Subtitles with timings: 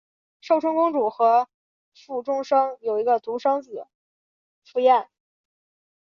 [0.39, 1.47] 寿春公主和
[1.93, 3.85] 傅忠生有一个独生子
[4.63, 5.07] 傅彦。